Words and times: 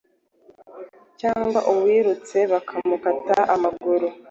cg 1.19 1.53
uwirutse 1.73 2.37
bakamukata 2.51 3.37
amaguru! 3.55 4.07